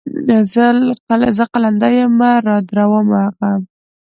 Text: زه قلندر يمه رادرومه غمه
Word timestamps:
زه 1.37 1.43
قلندر 1.53 1.91
يمه 2.01 2.31
رادرومه 2.47 3.21
غمه 3.37 3.53